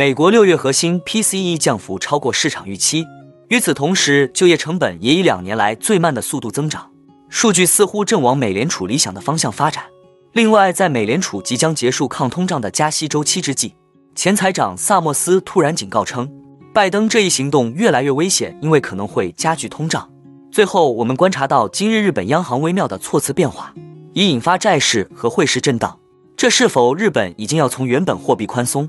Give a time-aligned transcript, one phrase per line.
[0.00, 3.04] 美国六月核心 PCE 降幅超过市场预期，
[3.48, 6.90] 与此同时，就业成本也以两年来最慢的速度增长，
[7.28, 9.84] 数据似乎正往美联储理想的方向发展。
[10.32, 13.74] 另外，在美联储即将结束抗通胀的加息周期之际，
[14.14, 16.32] 前财长萨默斯突然警告称，
[16.72, 20.10] 拜登这一行动越来越危险，因为可能会加剧通胀。
[20.50, 23.74] 最后，我们观察到今日日本央行微妙的措辞变化，
[24.14, 25.98] 已引发债市和汇市震荡。
[26.38, 28.88] 这是否日本已经要从原本货币宽松？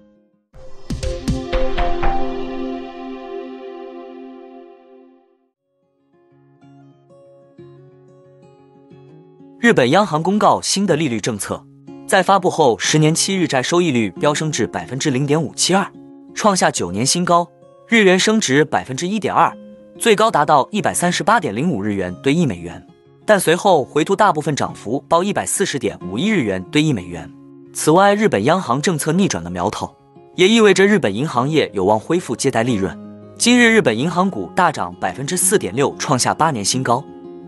[9.61, 11.63] 日本央行公告新的利率政策，
[12.07, 15.87] 在发布后，十年期日债收益率飙升至百分之零点五七二，
[16.33, 17.47] 创下九年新高。
[17.87, 19.55] 日元升值百分之一点二，
[19.99, 22.83] 最高达到一百三十八点零五日元兑一美元，
[23.23, 27.31] 但随后回吐大部分涨幅，报一百四十点五一日元兑一美元。
[27.71, 29.95] 此外，日本央行政策逆转的苗头，
[30.35, 32.99] 也意味着日本银行业有望恢复借贷利润。
[33.37, 37.03] 今日日本银行股大涨百分之四点六，创下八年新高。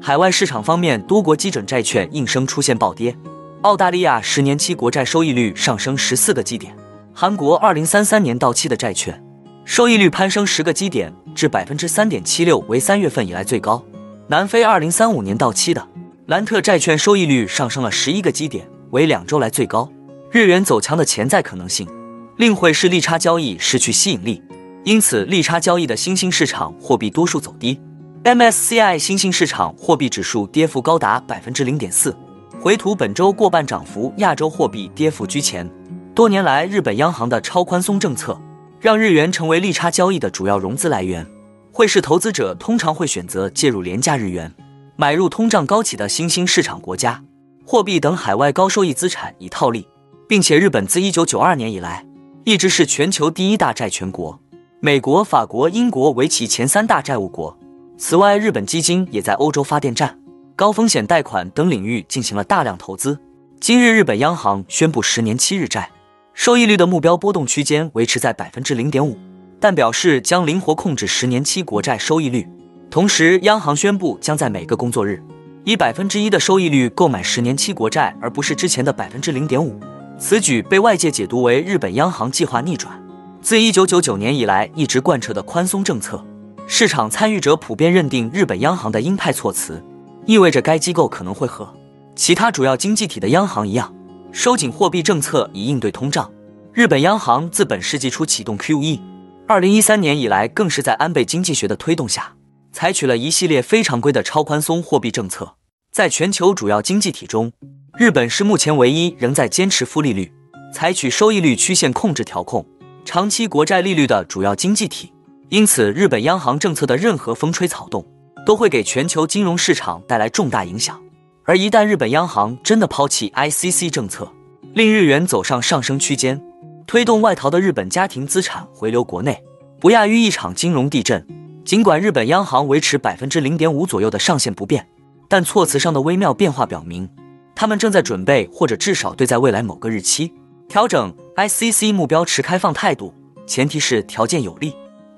[0.06, 3.16] 海外市场方面，多国基准债券应声出现暴跌。
[3.62, 6.76] 澳大利亚十年期国债收益率上升十四个基点，
[7.14, 9.24] 韩国二零三三年到期的债券
[9.64, 13.82] 收益率攀升十个基点至百分之三点七六，为三月份以来最高。
[14.28, 15.88] 南非二零三五年到期的
[16.26, 19.90] 兰特债券收益率上升了十一个基点，为两周来最高。
[20.32, 21.88] 日元走强的潜在可能性，
[22.36, 24.44] 令会是利差交易失去吸引力，
[24.84, 27.80] 因此利差交易的新兴市场货币多数走低。
[28.24, 32.16] MSCI 新兴市场货币指数跌幅高达百分之零点四，
[32.62, 34.14] 回吐本周过半涨幅。
[34.20, 35.70] 亚洲货币跌幅居前。
[36.16, 38.40] 多年来，日本央行的超宽松政策
[38.80, 41.28] 让日元成为利差交易的主要融资来源。
[41.74, 44.54] 汇市投资者通常会选择介入廉价日元，
[44.96, 47.22] 买入通胀高企的新兴市场国家
[47.66, 49.86] 货币等海外高收益资产以套利，
[50.30, 52.06] 并且日本自一九九二年以来
[52.46, 54.40] 一直是全球第一大债权国，
[54.80, 57.58] 美国、法国、英国为其前三大债务国。
[58.06, 60.20] 此外，日本基金也在欧洲发电站、
[60.58, 63.18] 高风险贷款等领域进行了大量投资。
[63.62, 65.90] 今日，日本央行宣布十年期日债
[66.34, 69.18] 收益率的目标波动区间维持在百分之零点五，
[69.58, 72.46] 但表示将灵活控制十年期国债收益率。
[72.92, 75.24] 同时，央行宣布将在每个工作日
[75.64, 79.80] 以百分之一的收益率购买十年期国债，而不是之前的百分之零点五。
[80.20, 83.02] 此举被外界解读为日本央行计划逆转
[83.40, 86.22] 自一九九九年以来一直贯彻的宽松政策。
[86.66, 89.84] 市场参与者普遍认定日本央行的鹰派措辞，
[90.26, 91.72] 意味着该机构可能会和
[92.16, 93.94] 其他主要经济体的央行一样，
[94.32, 96.32] 收紧货币政策以应对通胀。
[96.72, 99.00] 日本央行自本世纪初启动 QE，
[99.48, 102.34] 二零一三年以来，更是在安倍经济学的推动下，
[102.72, 105.56] 采取了一系列非常规的超宽松货币政策。
[105.92, 107.52] 在全球主要经济体中，
[108.00, 110.32] 日本是目前唯一仍在坚持负利率、
[110.74, 112.66] 采取收益率曲线控制调控
[113.06, 115.13] 长期国债利率的主要经济体。
[115.54, 118.04] 因此，日本央行政策的任何风吹草动
[118.44, 121.00] 都会给全球金融市场带来重大影响。
[121.44, 124.28] 而一旦日本央行真的抛弃 ICC 政策，
[124.74, 126.42] 令日元走上上升区间，
[126.88, 129.44] 推动外逃的日本家庭资产回流国内，
[129.80, 131.24] 不亚于一场金融地震。
[131.64, 134.90] 尽管日本央行维持百分之零点五左右的上限不变，
[135.30, 137.08] 但措辞上的微妙变化表明，
[137.54, 140.34] 他们正在准备或者至少对在未来某个日期
[140.68, 143.14] 调整 ICC 目标持开放态度，
[143.46, 144.74] 前提是条件有利。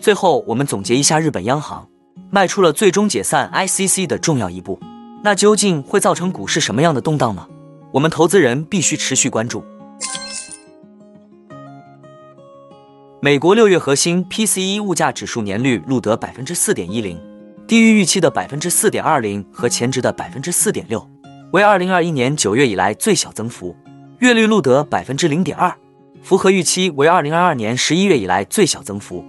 [0.05, 1.89] 最后，我们总结一下，日本央行
[2.29, 4.79] 迈出了最终解散 ICC 的重要一步。
[5.23, 7.47] 那究竟会造成股市什么样的动荡呢？
[7.91, 9.65] 我们投资人必须持续关注。
[13.19, 17.19] 美国六月核心 PCE 物价指数年率录得百分之四点一零，
[17.65, 21.03] 低于预期的百分之四点二零和前值的百分之四点六，
[21.51, 23.75] 为二零二一年九月以来最小增幅。
[24.19, 25.75] 月率录得百分之零点二，
[26.21, 29.25] 符合预期，为二零二二年十一月以来最小增幅。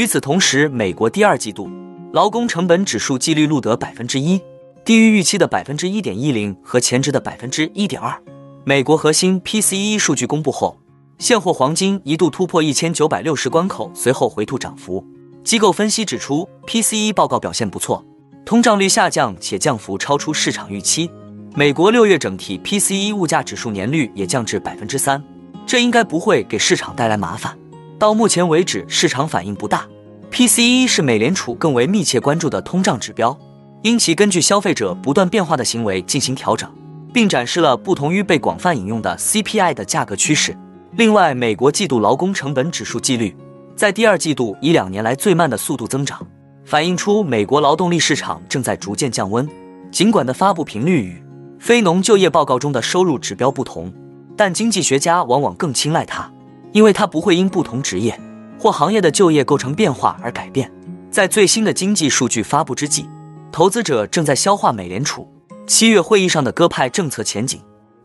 [0.00, 1.68] 与此同时，美国第二季度
[2.14, 4.40] 劳工成本指数季率录得百分之一，
[4.82, 8.18] 低于预期的百分之一点一零和前值的百分之一点二。
[8.64, 10.78] 美国核心 PCE 数据公布后，
[11.18, 15.04] 现货黄金一度突破一千九百六十关口，随后回吐涨幅。
[15.44, 18.02] 机构分析指出，PCE 报告表现不错，
[18.46, 21.10] 通胀率下降且降幅超出市场预期。
[21.54, 25.22] 美国六月整体 PCE 物价指数年率也降至百分之三，
[25.66, 27.54] 这应该不会给市场带来麻烦。
[28.00, 29.86] 到目前为止，市场反应不大。
[30.30, 33.38] PCE 是美联储更为密切关注的通胀指标，
[33.82, 36.66] 因其根据消费者不断变化的行为进行调整，
[37.12, 40.56] 并展示了不同于被广泛引用的 CPI 的价格趋势。
[40.92, 43.36] 另外，美国季度劳工成本指数季率
[43.76, 46.26] 在第二季度以两年来最慢的速度增长，
[46.64, 49.46] 反映出美国劳动力市场正在逐渐降温。
[49.92, 51.22] 尽管的发布频率与
[51.58, 53.92] 非农就业报告中的收入指标不同，
[54.38, 56.32] 但经济学家往往更青睐它，
[56.72, 58.18] 因为它不会因不同职业。
[58.58, 60.70] 或行业的就业构成变化而改变。
[61.10, 63.08] 在最新的经济数据发布之际，
[63.50, 65.26] 投资者正在消化美联储
[65.66, 67.58] 七月会议上的鸽派政策前景。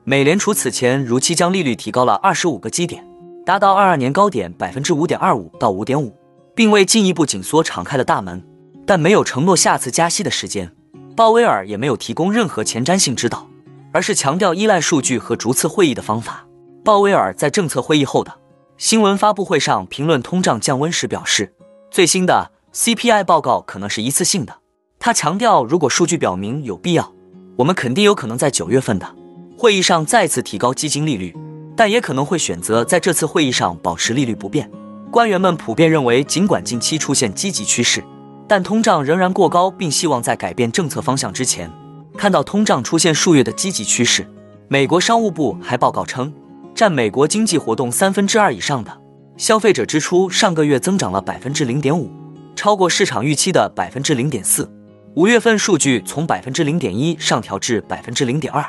[0.05, 3.05] 美联储此前如期将利率提高了二十五个基点，
[3.45, 6.15] 达到二二年高点百分之五点二五到五点五，
[6.55, 8.41] 并为进一步紧缩敞开了大门，
[8.85, 10.71] 但没有承诺下次加息的时间。
[11.17, 13.45] 鲍威尔也没有提供任何前瞻性指导，
[13.91, 16.45] 而是强调依赖数据和逐次会议的方法。
[16.83, 18.33] 鲍威尔在政策会议后的。
[18.77, 21.53] 新闻发布会上评论通胀降温时表示，
[21.89, 24.57] 最新的 CPI 报告可能是一次性的。
[24.99, 27.13] 他强调，如果数据表明有必要，
[27.55, 29.15] 我们肯定有可能在九月份的
[29.57, 31.33] 会议上再次提高基金利率，
[31.77, 34.69] 但也可能会选择在这次会议上保持利率不变。
[35.09, 38.03] 官员们普遍认为，尽管近期出现积极趋势，
[38.45, 41.71] 但通胀仍然过高，并希望在改变政策方向之前
[42.17, 44.29] 看到通胀出现数月的积极趋势。
[44.67, 46.33] 美国商务部还报告称。
[46.75, 49.01] 占美国经济活动三分之二以上的
[49.37, 52.11] 消费者支出上个月增长了百分之零点五，
[52.53, 54.69] 超过市场预期的百分之零点四。
[55.15, 58.65] 五月份数据从百分之零点一上调至百分之零点二，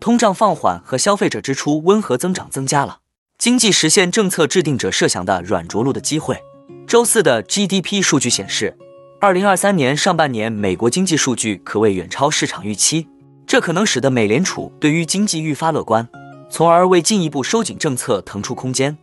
[0.00, 3.00] 通胀放缓和消费者支出温和增长增加了
[3.36, 6.38] 经济实现政策制定者设想的软着陆的机会。
[6.86, 8.76] 周四的 GDP 数据显示，
[9.20, 13.06] 二零二三年上半年美国经济数据可谓远超市场预期，
[13.46, 16.08] 这可能使得美联储对于经济愈发乐观。
[16.50, 18.98] 从而为进一步收紧政策腾出空间。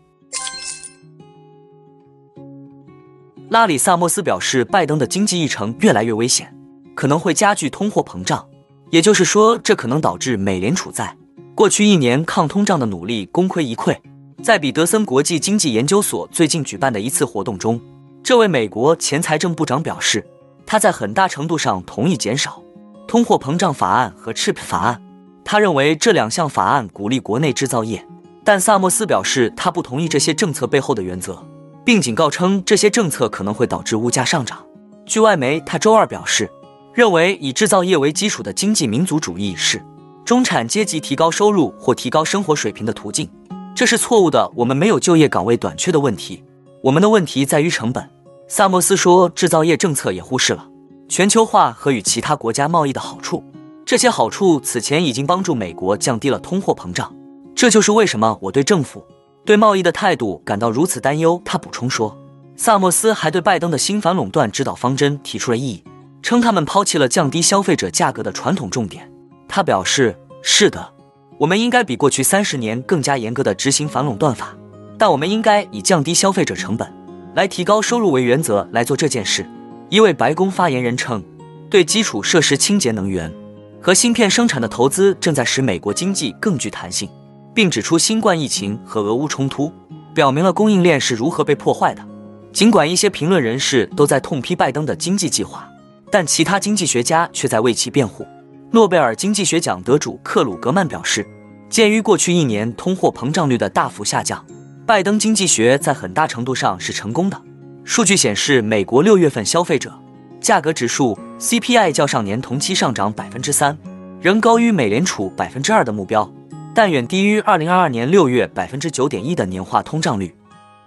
[3.49, 6.53] 拉里·萨默斯表示，拜登的经济议程越来越危险，
[6.93, 8.45] 可能会加剧通货膨胀。
[8.91, 11.15] 也就是说，这可能导致美联储在
[11.55, 13.97] 过去一年抗通胀的努力功亏一篑。
[14.43, 17.79] 在彼得森国际经济研究所最近举办的一次活动中，
[18.21, 20.27] 这位美国前财政部长表示，
[20.65, 22.61] 他在很大程度上同意减少
[23.07, 25.01] 通货膨胀法案和 CHIP 法案。
[25.49, 28.05] 他认为这两项法案鼓励国内制造业，
[28.43, 31.41] 但萨默斯表示他不同意这些政策背后的原则，
[31.85, 34.61] 并警告称这些政策可能会导致物价上涨。
[35.05, 36.51] 据外媒，他周二表示，
[36.93, 39.81] 认为以制造业为基础的经济民族主义是
[40.25, 43.29] 中产阶级提高收入或提高生活水平的途径，
[43.73, 44.51] 这是错误的。
[44.53, 46.43] 我们没有就业岗位短缺的问题，
[46.83, 48.05] 我们的问题在于成本。
[48.49, 50.67] 萨默斯说，制造业政策也忽视了
[51.07, 53.41] 全球化和与其他国家贸易的好处。
[53.87, 57.15] 这些好处此前已经帮助美国降低了通货膨胀，
[57.55, 59.01] 这就是为什么我对政府
[59.45, 61.41] 对贸易的态度感到如此担忧。
[61.45, 62.17] 他补充说，
[62.57, 65.83] 萨默斯还对拜登的新反垄断指导方针提出了异议，
[66.21, 69.09] 称他们抛弃了降低消费者价格的传统重点。
[69.47, 70.13] 他表示，
[70.43, 70.91] 是的，
[71.37, 74.53] 我们应该比过去三十年更加严格的执行反垄断法，
[74.97, 76.93] 但我们应该以降低消费者成本
[77.35, 79.49] 来提高收入为原则来做这件事。
[79.89, 81.23] 一位白宫发言人称，
[81.69, 83.33] 对基础设施、清洁能源。
[83.81, 87.09] 和芯片生产的投资正在使美国经济更具弹性，
[87.53, 89.71] 并指出新冠疫情和俄乌冲突
[90.13, 92.05] 表明了供应链是如何被破坏的。
[92.51, 95.69] 尽管一些评论人士都在痛批拜登的经济计划，
[96.11, 98.25] 但其他经济学家却在为其辩护。
[98.71, 101.25] 诺贝尔经济学奖得主克鲁格曼表示，
[101.69, 104.43] 鉴于过去一年通货膨胀率的大幅下降，
[104.85, 107.39] 拜登经济学在很大程度上是成功的。
[107.83, 109.93] 数据显示，美国六月份消费者。
[110.39, 113.77] 价格指数 CPI 较上年同期上涨百分之三，
[114.21, 116.31] 仍高于美联储百分之二的目标，
[116.73, 120.35] 但远低于二零二二年六月百分之九点一的年化通胀率。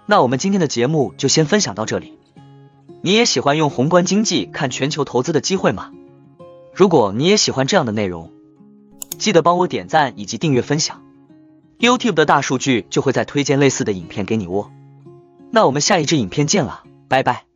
[0.05, 2.17] 那我们今天的节目就先分享到这里。
[3.01, 5.91] 你也喜欢用宏观经济看全球投资的机会吗？
[6.73, 8.31] 如果你也喜欢这样的内容，
[9.17, 11.01] 记得帮我点赞以及订阅分享
[11.79, 14.69] ，YouTube 的大数据就会再推荐类似的影片给你哦。
[15.51, 17.50] 那我们下一支影片见了，拜拜。